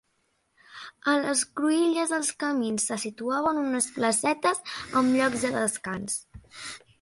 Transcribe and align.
A 1.11 1.13
les 1.25 1.43
cruïlles 1.59 2.13
dels 2.13 2.31
camins 2.43 2.87
se 2.93 2.97
situaven 3.03 3.61
unes 3.65 3.89
placetes 3.99 4.63
amb 5.03 5.19
llocs 5.21 5.47
de 5.47 5.53
descans. 5.61 6.19